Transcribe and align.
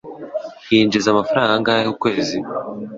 Yinjiza 0.71 1.07
amafaranga 1.09 1.53
angahe 1.57 1.87
ukwezi? 1.93 2.37